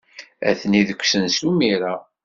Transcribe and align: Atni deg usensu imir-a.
Atni 0.49 0.81
deg 0.87 1.01
usensu 1.03 1.47
imir-a. 1.51 1.95